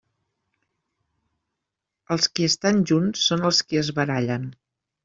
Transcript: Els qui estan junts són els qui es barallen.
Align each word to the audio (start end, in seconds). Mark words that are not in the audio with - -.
Els 2.17 2.29
qui 2.33 2.49
estan 2.53 2.83
junts 2.95 3.29
són 3.31 3.47
els 3.53 3.65
qui 3.69 3.83
es 3.85 3.97
barallen. 4.03 4.53